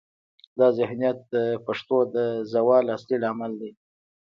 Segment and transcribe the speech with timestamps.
[0.59, 2.17] دا ذهنیت د پښتو د
[2.53, 3.71] زوال اصلي لامل دی.